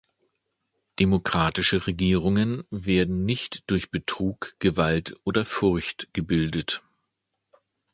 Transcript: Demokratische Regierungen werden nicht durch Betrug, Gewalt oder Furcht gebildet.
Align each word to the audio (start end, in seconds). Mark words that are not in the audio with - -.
Demokratische 0.97 1.85
Regierungen 1.85 2.63
werden 2.71 3.23
nicht 3.23 3.69
durch 3.69 3.91
Betrug, 3.91 4.55
Gewalt 4.57 5.15
oder 5.25 5.45
Furcht 5.45 6.07
gebildet. 6.11 6.81